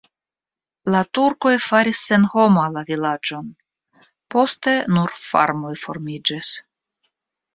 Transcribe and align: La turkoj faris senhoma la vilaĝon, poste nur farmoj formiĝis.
La 0.93 0.99
turkoj 1.17 1.51
faris 1.65 1.99
senhoma 2.07 2.63
la 2.77 2.83
vilaĝon, 2.87 3.51
poste 4.35 4.75
nur 4.95 5.13
farmoj 5.27 5.75
formiĝis. 5.83 6.53